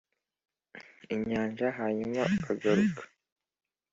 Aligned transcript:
inyanja, 1.15 1.67
hanyuma 1.79 2.21
ukagaruka? 2.37 3.03